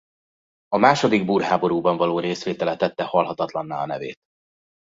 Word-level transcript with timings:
A 0.67 0.77
második 0.77 1.25
búr 1.25 1.41
háborúban 1.41 1.97
való 1.97 2.19
részvétele 2.19 2.75
tette 2.75 3.03
halhatatlanná 3.03 3.81
a 3.81 3.85
nevét. 3.85 4.15